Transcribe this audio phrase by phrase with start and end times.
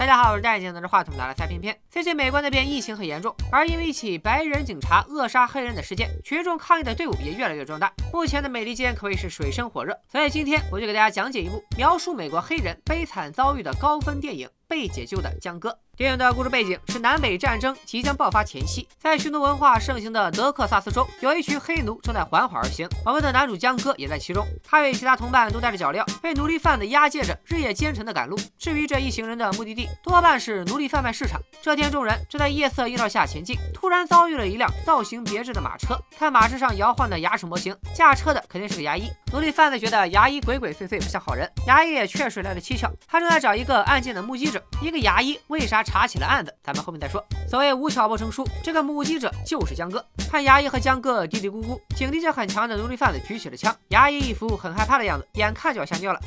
[0.00, 1.78] 大家好，我是戴眼镜拿着话筒的来猜片片。
[1.90, 7.92] 最近美国那边疫情很严重，而因为一起白人警察扼杀黑人的事件，群众抗议的队伍也越来越壮大。
[8.10, 15.68] 目前的美利坚可谓是水深火热，所以今天我就给大家讲解一部描述美国黑人悲惨遭遇的高分电影《被解救的江哥》。
[15.96, 22.88] 电影的故事背景是南北战争即将爆发前夕，在匈奴文化盛行的德克萨斯州，有一群黑奴正在缓缓而行。
[23.04, 28.38] 我们的男主江哥也在其中，他与其他同伴都带着脚镣，被奴隶贩子押解着，日夜兼程的赶路。
[28.56, 31.38] 至于这一行人的目的地，多半是奴隶贩卖市场。
[31.60, 35.98] 这天，众人正在夜色映照下前进，突然遭遇了一辆造型别致的马车。
[36.18, 39.10] 看马车上摇晃的牙齿模型，驾车的肯定是个牙医。
[39.34, 41.46] 奴隶贩子觉得牙医鬼鬼祟祟，不像好人。
[41.66, 44.59] 牙医也确实来了蹊跷，他正在找一个案件的目击者。
[44.80, 45.82] 一个牙医为啥？
[45.82, 47.24] 查起了案子，咱们后面再说。
[47.48, 50.04] 所谓无巧不成书，这个目击者就是江哥。
[50.30, 53.74] 看牙医和江哥嘀嘀咕咕，警惕性很强的奴隶贩子举起了枪。
[53.88, 56.20] 牙医一副很害怕的样子，眼看就要吓尿了。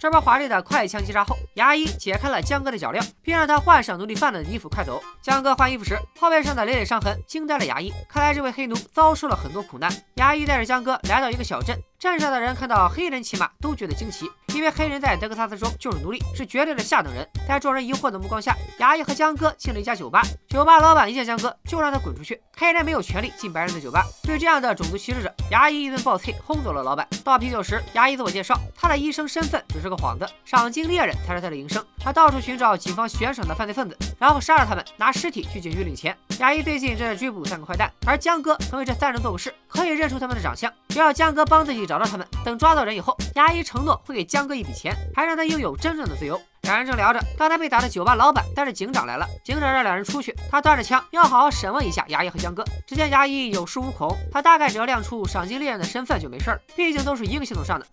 [0.00, 5.02] 这波华丽的快枪击杀后，牙医解开了江哥的脚镣，并让他换上奴隶贩子的衣服，快走。
[5.20, 7.92] 江哥换衣服时，后背上的累累伤痕惊呆了牙医。
[8.08, 9.92] 看来这位黑奴遭受了很多苦难。
[10.14, 17.28] 牙医带着江哥来到一个小镇，镇上的人看到黑人骑马都觉得惊奇，因为黑人在德克萨斯州就是奴隶，是绝对的下等人。
[17.48, 20.22] 在众人疑惑的目光下，牙医和江哥进了一家酒吧。
[20.48, 22.40] 酒吧老板一见江哥，就让他滚出去。
[22.56, 24.06] 黑人没有权利进白人的酒吧。
[24.22, 27.04] 对这样的种族歧视者，牙医一顿暴啐，轰走了老板。
[27.24, 29.88] 倒啤酒时，牙医自我介绍，他的医生身份只是。
[29.88, 31.82] 是个幌子，赏金猎人才是他的营生。
[31.98, 36.14] 他到处寻找警方悬赏的犯罪分子，然后杀了他们，拿尸体去警局领钱。
[36.40, 40.70] 牙医最近正在追捕三个坏蛋，而江哥曾为这三人做过事，可以认出他们的长相。
[40.98, 46.42] 只要江哥帮自己找到他们，等抓到人以后，牙医承诺会给江哥一笔钱，还让他拥有真正的自由。
[46.62, 52.64] 两人正聊着，刚才被打的酒吧老板带着警长来了，警长让两人出去，他端着枪要好好审问一下牙医和江哥。
[52.84, 57.86] 只见牙医有恃无恐，他大概只要亮出赏金猎人的身份就没事儿，毕竟都是一个系统上的。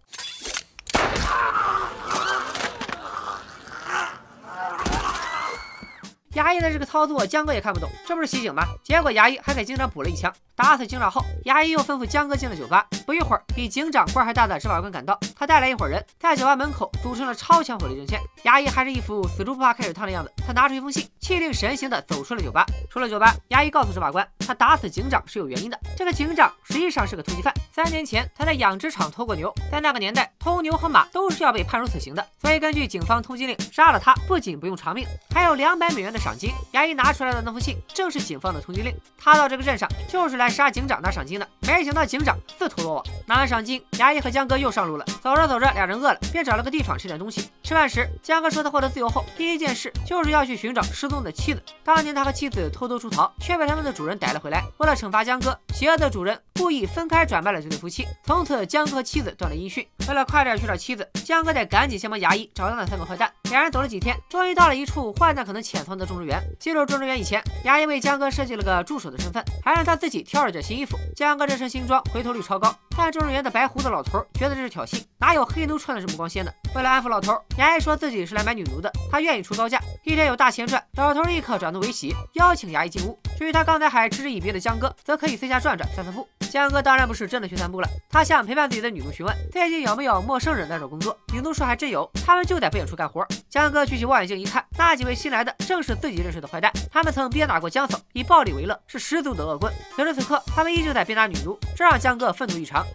[6.34, 8.64] 牙医的这个操作，江哥也看不懂，这不是袭警吗？
[8.84, 10.34] 结果牙医还给警长补了一枪。
[10.54, 12.86] 打死警长后，牙医又吩咐江哥进了酒吧。
[13.06, 18.20] 不一会儿，比警长官还大的执法官赶到，他带来一伙人，在酒吧门口组成了超强火力阵线。
[18.44, 22.66] 牙医还是一副死猪不怕开水烫的样子，他拿出一封信，气定神闲地走出了酒吧。
[22.90, 25.80] 出了酒吧，牙医告诉执法官，他打死警长是有原因的。
[25.96, 36.20] 这个警长实际上是个通缉犯，三年前他在养殖场偷过牛，在那个年代，偷牛和马都是要被判处死刑的，所以根据警方通缉令，杀了他不仅不用偿命，还有两百美元的。
[36.26, 38.92] 赏金，牙医拿出来的那封信正是警方的通缉令。
[39.16, 42.95] 他到这个镇上就是来杀警长拿赏金的，没想到警长自投罗
[43.26, 45.06] 拿完赏金，牙医和江哥又上路了。
[45.22, 47.50] 走着走着，俩人饿了，便找了个地方吃点东西。
[47.64, 51.64] 吃饭时，江哥说他获得自由后，第一件事就是要去寻找失踪的妻子。
[51.84, 54.64] 当年他和妻子偷偷出逃，却被他们的主人逮了回来。
[54.78, 58.06] 为了惩罚江哥，邪恶的主人故意分开转卖了这对夫妻。
[58.24, 59.86] 从此，江哥和妻子断了音讯。
[60.08, 63.32] 为了快点去找妻子，江哥得赶紧先帮牙医找到那三个坏蛋。
[63.50, 66.42] 两人走了几天，终于到了一处坏蛋可能潜藏的种植园。
[66.60, 70.98] 进入种植园以前，牙医为江哥设计了个助手的身份，还让他自己挑了件新衣服。
[71.16, 76.54] 江哥这身新装回头率超高，但种植园的白胡子老头觉得这是挑衅，哪有黑奴穿的这么光鲜的？
[76.74, 80.84] 为了安抚老头，衙役说自己是来买女奴的，他愿意出高价，一天有大钱赚。
[80.96, 83.20] 老头立刻转怒为喜，邀请衙役进屋。
[83.38, 86.28] 至于他刚才还嗤之以鼻的江哥，则可以随下转转散散步。
[86.52, 91.18] 江哥当然不是真的去散步了，他向陪伴自己的女奴询问最近有没有陌生人来找工作。
[91.34, 93.28] 女奴说还真有，他们就在不远处干活。
[93.50, 99.74] 江哥举起望远镜一看，那几位新来的正是自己认识的坏蛋，他们曾鞭打过江嫂，以暴力为乐，是十足的恶棍。
[99.96, 102.86] 此时此刻，他们依旧在鞭打女奴，这让江哥愤怒异常。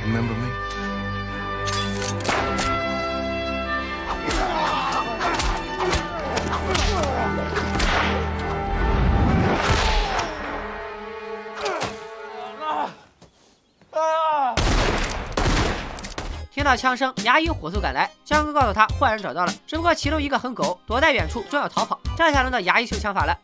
[0.00, 0.12] 听
[16.68, 18.10] 到枪声，牙医火速赶来。
[18.26, 21.98] 江哥告诉他，坏人找到了，只不过其中一个很狗，躲在远处，正要逃跑。
[22.14, 23.34] 这下轮到牙医秀枪法了。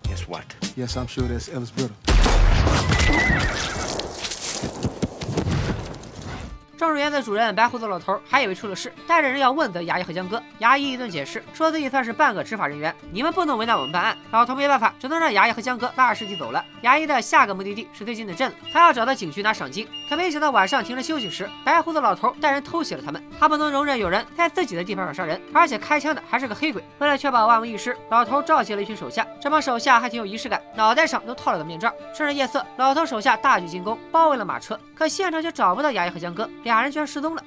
[6.85, 10.43] 种植园的主人白胡子老头还以为出了事，带着人要问责牙医和江哥。
[10.59, 14.17] 牙医一顿解释，说自己算是半个执法人员，你们不能为难我们办案。
[14.31, 16.65] 老头没办法，只能让牙医和江哥拉着尸体走了。
[16.83, 19.89] 牙医的下个目的地是最近的镇子，他要找到警局拿赏金。
[20.09, 23.23] 可没想到晚上停车休息时，白胡子老头带人偷袭了他们。
[23.39, 26.83] 他不能容忍有人在自己的地盘上杀人，而且开枪的还是个黑鬼。
[26.99, 29.27] 为了确保万无一失，老头召集了一群手下。
[29.41, 31.93] 这帮手下还挺有仪式感，脑袋上都套了个面罩。
[32.15, 34.79] 趁着夜色，老头手下大举进攻，包围了马车。
[34.95, 37.43] 可现场却找不到牙医和江哥，俩人居然失踪了。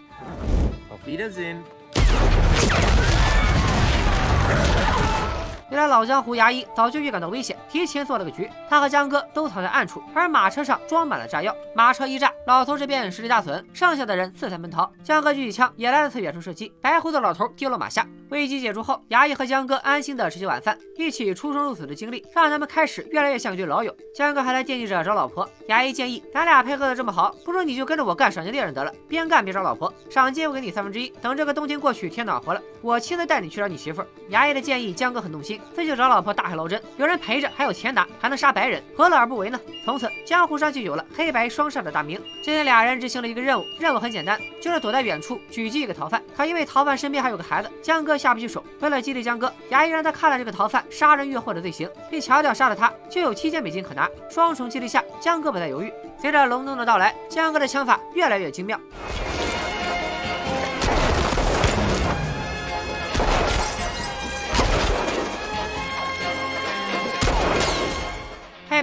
[5.69, 8.49] 原来老江湖牙医早就预感到危险，提前做了个局。
[8.69, 11.53] 他和江哥都藏在暗处，而马车上装满了炸药。
[11.75, 14.89] 马车一炸，老头这边实力大损，剩下的人四散奔逃。
[15.03, 18.07] 江哥举起枪，也来了次远程射击，白胡子老头跌落马下。
[18.29, 23.95] 危机解除后，牙医和江哥安心的吃起晚饭，一起出生入死的经历让他们开始越来越像一对老友。
[24.13, 31.07] 江哥还在惦记着找老婆，牙医建议咱俩配合的这么好，不如你就跟着我干赏金猎人得了，边干边找老婆，赏金我给你三分之一。
[31.21, 34.03] 等这个冬天过去，天暖和了，我亲自带你去找你媳妇。
[34.27, 39.59] 牙医的建议，江哥很动心，自己找老婆大海捞针，有人陪着，还有钱拿，还能杀白人，何乐而不为呢？
[39.85, 42.21] 从此江湖上就有了黑白双煞的大名。
[42.41, 46.21] 今天俩人执行了一个任务，任务很简单，就是躲在远处狙击一个逃犯。
[46.35, 48.63] 可因为逃犯身边还有个孩子，江哥下不去手。
[48.79, 54.09] 为了激励江哥，衙役让他看了这个逃犯杀人越货的罪行，并强调杀了他就有七千美金可拿。
[54.29, 55.91] 双重激励下，江哥不再犹豫。
[56.19, 58.79] 随着隆冬的到来，江哥的枪法越来越精妙。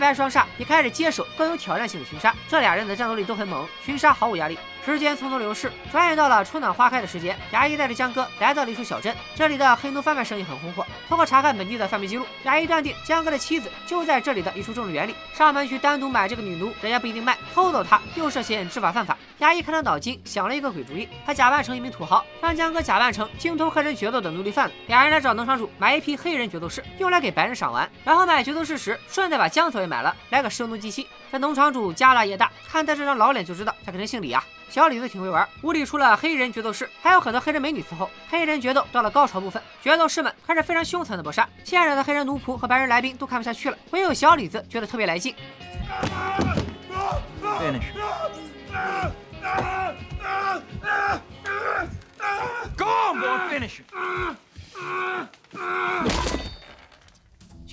[0.05, 4.59] 白双煞也开始接手更有挑战性的群杀，这俩人的战斗力都很猛，群杀毫无压力。
[4.85, 7.35] 时间匆匆流逝，转眼到了春暖花开的时节。
[7.53, 10.87] 牙医带着江哥来到了一处小镇，这里的黑奴贩卖生意很红火。
[11.09, 15.15] 通过查看本地的贩卖记录，牙医断定江哥的妻子就在这里的一处种植园里。
[15.33, 19.17] 上门去单独买这个女奴，人家不一定卖；偷走她又涉嫌知法犯法。
[19.39, 24.75] 牙医开了脑筋，想了一个鬼主意，他假扮成一名土豪，让江哥假扮成精通黑人决斗的奴隶贩子。
[24.87, 27.91] 俩人来找农场主买一批黑人决斗士，用来给白人赏玩。
[28.05, 31.09] 然后买决斗士时，顺带把江嫂也买了，来个声东击西。
[31.33, 34.45] 这农场主家大业大，看他这张老脸就知道他肯定姓李啊。
[34.75, 38.11] 小李子挺会玩，屋里除了黑人决斗士，还有很多黑人美女伺候。
[38.29, 41.49] 黑人决斗到了高潮部分，决斗士们开始非常凶残的搏杀。
[41.63, 45.33] 现场的黑人奴仆和白人来宾都看不下去了，唯有小李子觉得特别来劲。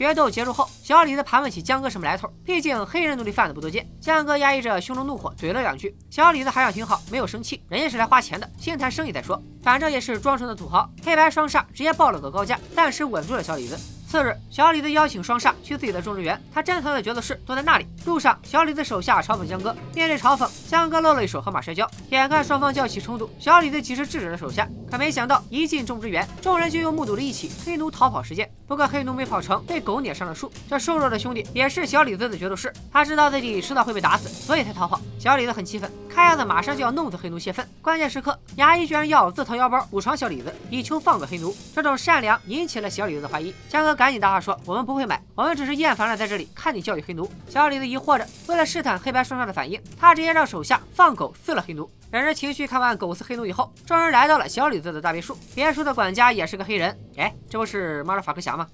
[0.01, 2.27] 决斗结束后，小李子盘问起江哥什么来头。
[2.43, 3.87] 毕竟黑人奴隶贩子不多见。
[4.01, 5.95] 江哥压抑着胸中怒火，怼了两句。
[6.09, 9.39] 小李子还想挺好，没有生气，人家是来花钱的，先谈生意再说。
[9.61, 13.77] 反正也是装成的土豪，黑白双煞直接报了个高价，暂时稳住了小李子。
[14.09, 17.85] 次日，小李子邀请双煞去自己的种植园，他珍藏的角斗士都在那里。
[18.03, 21.87] 路上，小李子手下嘲讽江哥，面对嘲讽，江哥露了一手河马摔跤。
[22.09, 28.51] 眼看双方就要起冲突，小李子及时制止了手下，可没想到一进种植园，众人就又目睹了一起黑奴逃跑事件。
[28.67, 30.51] 不过黑奴没跑成，被狗撵上了树。
[30.69, 34.99] 这瘦弱的兄弟也是小李子的决斗士，他知道自己迟早会被打死，所以才逃跑。
[35.17, 37.65] 小李子很气愤，看样子马上就要弄死黑奴泄愤。
[37.81, 41.55] 关键时刻，牙医居然要自掏腰包补偿小李子，以求放过黑奴。
[41.73, 43.55] 这种善良引起了小李子的怀疑。
[43.69, 51.89] 江哥赶紧搭话说：“我们不会买，我们只是厌烦了在这里看你教育黑奴。”小李子疑惑着，为了试探黑白双煞的反应，他直接让手下放狗撕了黑奴。
[52.11, 55.37] 两人情绪看完狗撕黑奴以后，众人来到了小李子的大别墅。
[55.55, 58.67] 别墅的管家也是个黑人，哎，这不是马尔法克侠吗？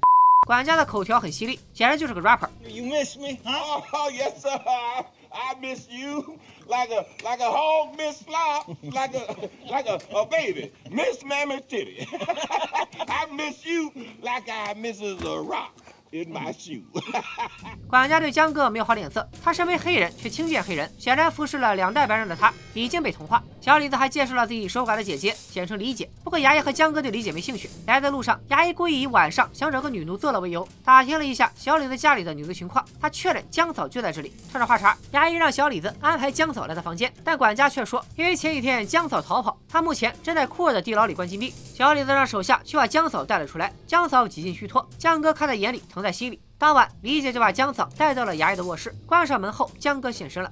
[0.47, 2.49] 管家的口条很犀利，简直就是个 rapper。
[2.67, 3.37] You miss me?
[3.45, 4.59] Oh, yes, sir.
[5.29, 10.25] I miss you like a like a hog miss fly, like a like a, a
[10.25, 12.07] baby miss mammy titty.
[13.07, 13.91] I miss you
[14.23, 15.73] like I misses a rock.
[16.11, 16.83] In my shoe。
[17.87, 23.41] 管家对江哥没有好脸色，他身为黑人却轻贱黑人，显然服侍了两代白人的他已经被同化。
[23.61, 26.09] 小李子还介绍了自己守寡的姐姐，简称李姐。
[26.23, 27.69] 不过牙医和江哥对李姐没兴趣。
[27.85, 34.33] 来的路上，牙医故意以晚上想找个女奴做了为由，打听了一下小李子家里的女奴情况，他确认江嫂就在这里。
[34.51, 41.53] 趁着话茬，牙医让小李子安排江嫂来他房间，但管家却说，因为前几天江嫂逃跑，他目前正在库尔的地牢里关禁闭。
[41.73, 45.83] 小李子让手下去把江嫂带了出来，江嫂几近虚脱，江哥看在眼里。
[45.97, 46.39] 藏在心里。
[46.59, 50.51] 当晚，李姐就把江嫂带到了衙役的卧室，关上门后，江哥现身了。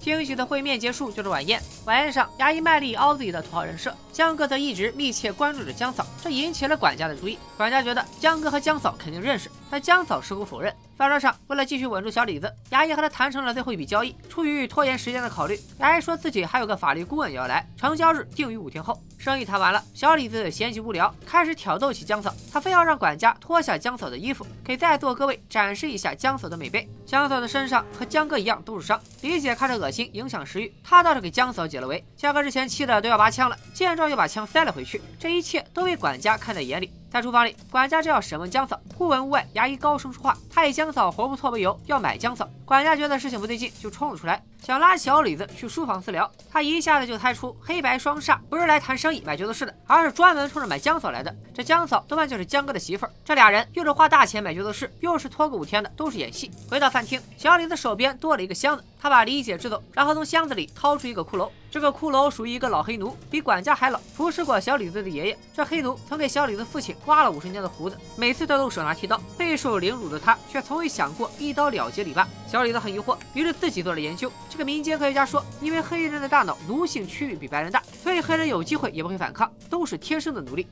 [0.00, 1.60] 惊喜的会面结束，就是晚宴。
[1.84, 7.36] 晚宴上，衙役卖力凹自己的土豪人设，江哥则一直密切关注着江嫂，这引起了管家的注意。
[7.56, 10.72] 管家觉得江哥和江嫂肯定认识，但江嫂矢口否认。
[11.00, 14.14] 饭桌上，为了继续稳住小李子，牙医和他谈成了最后一笔交易。
[14.28, 19.00] 出于拖延时间的考虑，牙医说自己还有个法律顾问要来，成交日定于五天后。
[19.16, 22.34] 生意谈完了，小李子闲极无聊，开始挑逗起江嫂。
[22.52, 26.86] 他非要让管家脱下江嫂的衣服，给在座各位展示一下江嫂的美背。
[27.06, 32.04] 江嫂的身上和江哥一样都是伤，李姐看着恶心，影响食欲，她倒是给江嫂解了围。
[32.14, 35.00] 江哥之前气的都要拔枪了，见状又把枪塞了回去。
[35.18, 36.92] 这一切都被管家看在眼里。
[37.10, 42.48] 在厨房里，管家正要审问江嫂，忽闻屋外衙役高声说话，他以江嫂活不错为由要买江嫂。
[42.70, 46.30] 管家觉得事情不对劲，就冲了出来，想拉小李子去书房私聊。
[46.52, 51.34] 他一下子就猜出黑白双煞不是来谈生意买角色室的，而是专门冲着买江嫂来的。
[51.52, 53.10] 这江嫂多半就是江哥的媳妇儿。
[53.24, 56.48] 这俩人又是花大钱买角色室，又是拖个五天的，都是演戏。
[56.70, 61.50] 回到饭厅，小李子手边多了一个箱子，他把李姐支走，然后从箱子里掏出一个骷髅。
[61.72, 65.38] 这个骷髅属于一个老黑奴，比管家还老，服侍过小李子的爷爷。
[65.52, 69.20] 这黑奴曾给小李子父亲刮了五十年的胡子，每次他都手拿剃刀。
[69.36, 72.28] 备受凌辱的他，却从未想过一刀了结李爸。
[72.50, 74.32] 小李子很疑惑，于是自己做了研究。
[74.48, 80.66] 这个民间科学家说，因为黑人的大脑奴性区域比白人大，所以黑人有机会也不会反抗，都是天生的奴隶。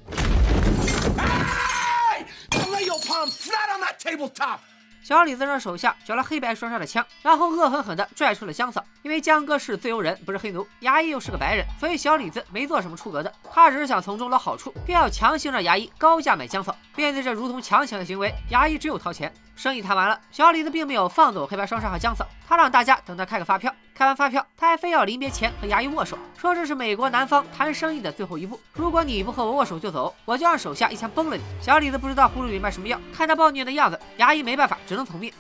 [5.09, 8.85] 小李子让手下缴了黑白双煞的枪，然后恶狠狠地拽出了江嫂。
[9.01, 13.33] 因为江哥是自由人，不是黑奴，牙医又是个白人，所以小李子没做什么出格的。
[13.51, 16.77] 他只是想从中捞好处，便要强行让牙医高价买江嫂。
[16.95, 19.33] 面对这如同强抢的行为，牙医只有掏钱。
[19.57, 23.75] 生意谈完了，小李子并没有放走黑白双煞和江嫂，他让大家等他开个发票。
[23.93, 28.61] 开完发票，他还非要临别前和牙医握手，说这是美国南方谈生意的最后一步。
[28.75, 31.43] 如果你不和我握手就走，我就让手下一枪崩了你。
[31.61, 35.33] 小李子不知道葫芦里卖什么药，看他暴虐的样子，牙医没办法，只能能从命。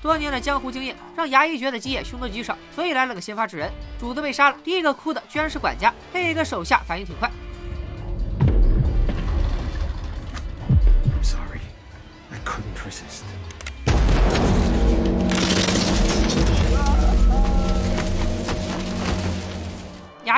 [0.00, 3.70] 多年的江湖经验让牙医觉得基业凶多吉少，所以来了个先发制人。
[3.98, 7.30] 主子被杀了，第一个哭的居然是管家，另一个手下反应挺快。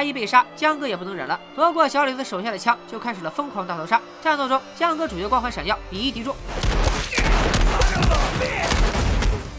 [0.04, 3.98] 牙医被杀，江哥也不能忍了，夺过小李子手下的枪，就开始了疯狂大逃杀。
[4.22, 6.36] 战斗中，江哥主角光环闪耀，以一敌众。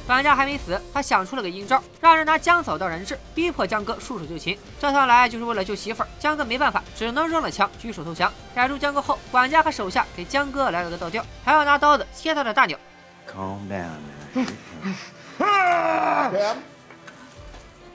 [0.05, 4.55] 管家还没死，他想出了个阴招，让人拿江嫂当人质，逼迫江哥束手就擒。
[4.79, 8.31] 这趟来就是为了救媳妇儿，江哥没办法，只能扔了枪，举手投降。
[8.53, 12.77] 逮住江哥后，管家和手下给江哥来了个倒吊，还要拿刀子切他的大鸟。
[13.27, 13.97] Calm down,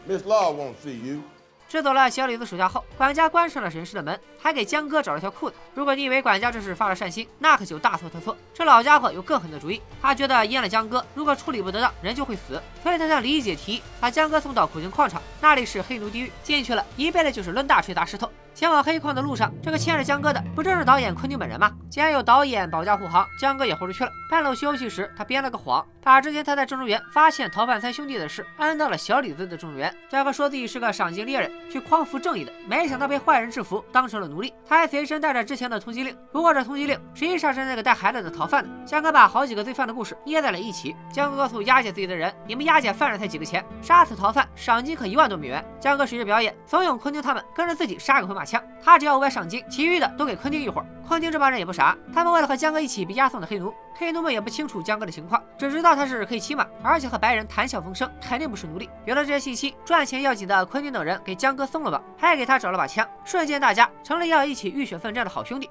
[0.08, 1.22] Miss Law won't see you.
[1.70, 5.54] 支走了小李子手下后，管家关上了人事的门，还给江哥找了条裤子。
[5.72, 8.36] 如果你以为管家这是发了善心，那可就大错特错。
[8.52, 12.60] 这老家伙有更狠的主意，他觉得阉了江哥，如果处理不得当，人就会死。
[12.82, 18.28] 所以他向李姐提议，把江哥送到苦情矿场，那里是黑奴地狱，进去了一辈子就是抡大锤砸石头。
[18.52, 21.72] 前往黑矿的路上，这个牵着江哥的不正是导演昆汀本人吗？
[21.88, 24.10] 既然有导演保驾护航，江哥也豁出去了。
[24.30, 29.92] 半路休息时，他编了个谎，把之前他在正中园发现逃犯三兄弟的事安到了小李子的正中园。
[30.08, 31.50] 江哥说自己是个赏金猎人。
[31.70, 34.52] 去匡扶正义的，没想到被坏人制服，当成了奴隶。
[34.66, 38.68] 他还随身带着之前的通缉令，不过这通缉令实际上是那个带孩子的逃犯的。
[38.84, 40.94] 江哥把好几个罪犯的故事捏在了一起。
[41.12, 50.82] 江哥告诉押解自己的人：“你们押解犯人才几个钱，杀死逃犯赏金可一万多美元。”江哥随着表演，怂恿昆汀他们跟着自己杀个回把枪，他只要五百赏金，其余的都给昆汀一伙。
[51.06, 58.88] 昆汀这帮人也不傻，他们为了和江哥一起被押送的黑奴，黑奴们也不清楚江哥的情况，只知道他是可以骑马，而且和白人谈笑风生，肯定不是奴隶。
[59.04, 62.02] 有了这些信息，赚钱要紧的昆汀等人给江哥松了绑。
[62.16, 65.68] 还给他找了把枪，瞬间大家成了要一起浴血奋战的好兄弟。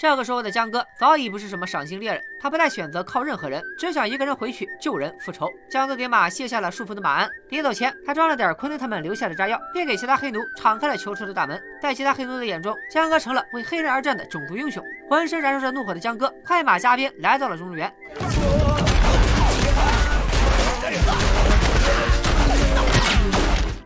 [0.00, 5.46] 这个时候的江哥早已不是什么赏金猎人，他不再选择靠任何人，只想一个人回去救人复仇。
[5.68, 11.62] 江哥给马卸下了束缚的马鞍，临走前还装了点昆汀他们留下的炸药，并给其他黑奴敞开了囚车的大门。
[11.82, 14.82] 在其他黑奴的眼中，江哥成了为黑人而战的种族英雄。
[15.06, 17.92] 浑身燃烧着怒火的江哥，快马加鞭来到了中路园。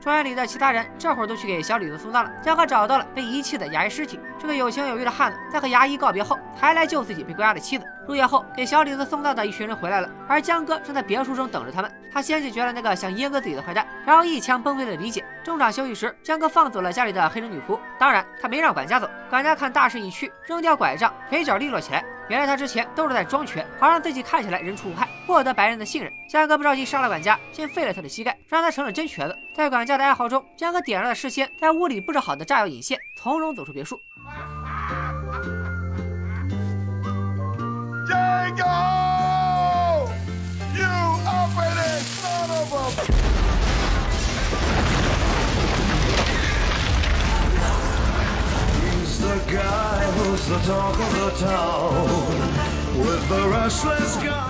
[0.04, 2.30] 庄园里的其他人这会儿都去给小李子送葬了。
[2.42, 4.20] 江河找到了被遗弃的牙医尸体。
[4.38, 7.86] 这个有情有义的汉子，在和牙医告别后，还来救自己被关押的妻子。
[8.06, 11.90] 入夜后，给小李子送葬的一群人回来了，而江哥正在别墅中等着他们。
[12.12, 15.24] 他先解决了那个想阉割自己的坏蛋，然后一枪崩飞了李姐。
[15.42, 19.10] 中场休息时，江哥放走了家里的黑人女仆，当然他没让管家走。
[19.28, 22.04] 管家看大势已去，扔掉拐杖，腿脚利落起来。
[22.28, 26.12] 原来他之前都是在装瘸，好让自己看起来人畜无害，获得白人的信任。
[26.28, 29.36] 江哥不着急杀了管家，先废了他的膝盖，让他成了真瘸子。
[29.54, 34.00] 在管家的哀嚎中，江哥点燃了事先在屋里布置好的炸药引线，从容走出别墅。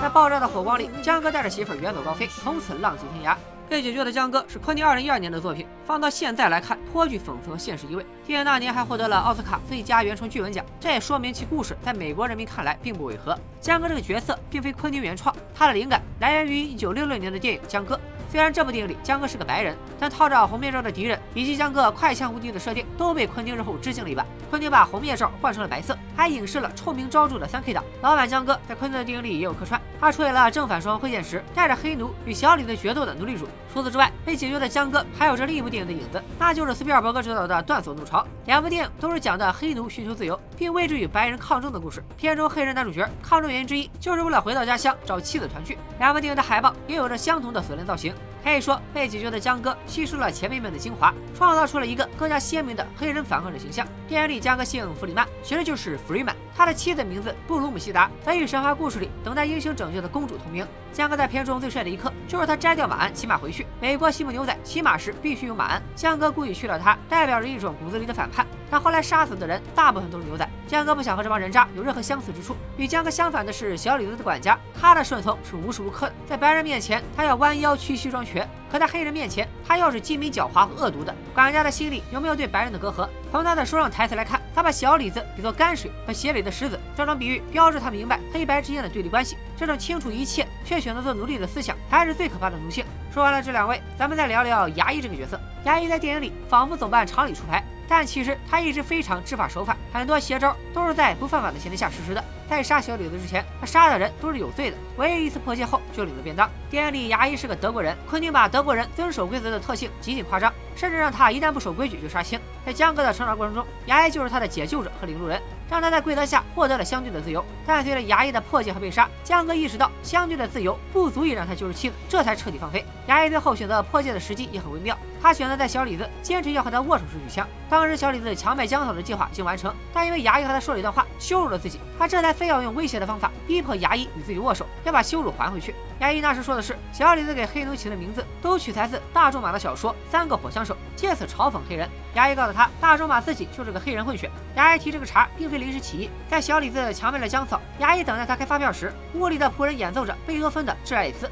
[0.00, 3.36] 在爆炸的火光里，江哥带着媳妇儿远走高飞，从此浪迹天涯。
[3.74, 8.06] 被解救的江哥是昆汀二零一二年的作品，放到现在来看，颇具讽刺和现实意味。
[8.24, 13.36] 电影那年还获得了奥斯卡最佳原创剧本奖，这也说明其故事在美国人民看来并不违和。
[13.60, 17.96] 江哥这个角色并非昆汀原创，他的灵感来源于一九六六年的电影《江歌》。
[18.30, 24.24] 虽然这部电影里江哥是个白人，但套着红面罩的敌人以及江哥快枪无敌的设定，都被昆汀日后致敬了一把。
[24.50, 27.82] 昆汀把红面罩换成了白色，还影射了臭名昭著的三 K 党。
[28.02, 33.48] 老板江哥在昆汀的电影里也有客串，他出演了正反双会见时带着黑奴与小李子决斗的奴隶主。
[33.72, 38.18] 除此之外，被解救的江哥还有着另一部电影的影子，那就是斯皮尔伯格执导的《断锁怒潮》。
[38.44, 42.04] 两部电影都是讲的黑奴寻求自由，并为之与白人抗争的故事。
[42.18, 45.78] 片中黑人男主角抗争原因之一，就是为了回到家乡找妻子团聚。
[45.98, 48.12] 两部电影的海报也有着相同的锁链造型。
[48.44, 53.86] 可以说，被解决的江哥吸收了前辈们的精华，创造出了一个更加鲜明的黑人反抗者形象。
[54.06, 56.34] 电影里江哥姓弗里曼，其实就是 Freeman。
[56.54, 60.64] 他的妻子名字布鲁姆西达，则与神话故事里等待英雄拯救的公主同名。
[60.92, 63.66] 江哥在片中最帅的一刻，就是他摘掉马鞍骑马回去。
[63.80, 68.46] 美国西部牛仔骑马时必须用马鞍，江哥故意去了它，代表着一种骨子里的反叛。
[68.70, 72.56] 但后来杀死的人大部分都是牛仔，江哥不想和这帮人渣有任何相似之处。
[72.76, 78.48] 与江哥相反的是小李子的管家，他的顺从是无时无刻的，在白人面前他要弯腰屈膝装瘸。
[78.70, 81.14] 可在黑人面前，他又是精明狡猾和恶毒的。
[81.32, 83.08] 管家的心里有没有对白人的隔阂？
[83.30, 89.36] 从他的书上台词来看，他把小李子比作泔水和血里的石子，这种比喻标志他明白黑白之间的对立关系。
[89.56, 92.84] 这种清楚一切却选择做奴隶的思想，才是最可怕的奴性。
[93.12, 95.38] 说完了这两位，咱们再聊聊牙医这个角色。
[95.64, 97.62] 牙医在电影里仿佛总办常理出牌。
[97.88, 102.24] 但其实他一直非常知法守法，很多邪招都是在不犯法的前提下实施的。
[102.48, 104.76] 在杀小李子之前，他杀的人都是有罪的。
[104.96, 106.48] 唯一一次破戒后就领了便当。
[106.70, 112.40] 电影里牙医是个德国人，昆汀把德国人遵守规则的特性极尽夸张，甚至让他一旦不守规矩就杀青。
[112.64, 115.40] 在江哥的成长过程中，牙医就是他的解救者和领路人，
[115.70, 117.44] 让他在规则下获得了相对的自由。
[117.66, 122.84] 但随着牙医的破戒和被杀，江哥意识到相对的自由不足以让他救出妻子，这才彻底放飞。
[123.06, 127.46] 牙医最后选择破戒的时机也很微妙，他选择在小李子坚持要和他握手时举枪。
[127.68, 135.74] 当时小李子强卖江嫂的计划已经完成，但因为牙医和他说了一段话，羞辱了自己，他这才非要用威胁的方法逼迫牙医与自己握手，要把羞辱还回去。
[136.00, 141.88] 牙医那时说的是，小李子给黑奴起的名字都取材自大仲马的小说《三个火枪手》，借此嘲讽黑人。
[142.14, 144.30] 牙医告诉他，大仲马自己就是个黑人混血。
[144.56, 151.26] 牙医提这个茬并非临时起意，在小李子强卖了姜草，牙医等待他开发票时，屋里的仆人演奏着贝多芬的《致爱丽丝》。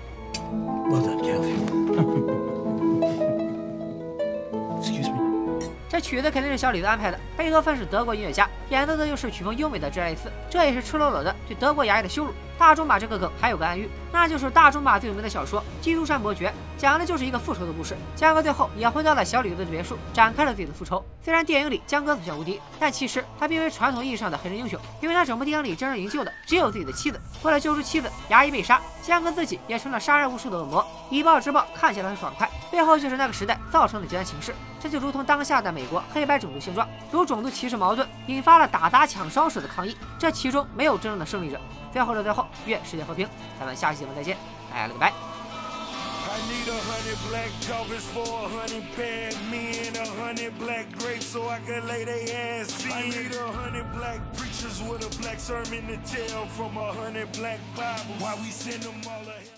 [6.02, 7.18] 曲子肯定是小李子安排的。
[7.36, 12.32] 贝多芬是德国音乐家，演奏的又是曲风优美的《致爱丽丝》，这也是赤裸裸的对德国牙医的羞辱。
[12.58, 17.96] 大仲马这个梗还有个暗喻，那就是大仲马最有名的小说《基督山伯爵》，讲的就是一个复仇的故事。
[18.14, 21.04] 加哥最后也回到了小李子的别墅，展开了自己的复仇。
[21.24, 27.20] 虽然电影里江哥所向无敌，但其实他并非传统意义上的黑人英雄，因为他整部电影里真正营救的只有自己的妻子。
[27.42, 30.84] 为了救出妻子，牙医被杀，江哥自己也成了杀人无数的恶魔。
[31.10, 34.52] 以暴制暴看起来很爽快，背后就是那个时代造成的极端情势。
[34.80, 41.60] 这就如同当下的美国黑白种族现状，如种族歧视矛盾引发了打砸抢烧式的抗议，这其中没有真正的胜利者。
[41.92, 43.28] 最后的最后，愿世界和平，
[43.60, 44.36] 咱们下期节目再见，
[44.72, 45.31] 大家拜拜。
[46.32, 51.46] I need a hundred black coffins for a hundred bad men, a hundred black grapes so
[51.46, 52.24] I can lay their
[52.60, 52.90] ass in.
[52.90, 57.30] I need a hundred black preachers with a black sermon to tell from a hundred
[57.32, 58.18] black Bibles.
[58.18, 59.50] Why we send them all ahead.